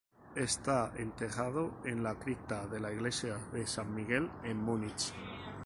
[0.33, 5.13] Está enterrado en la cripta de la iglesia de San Miguel, en Múnich.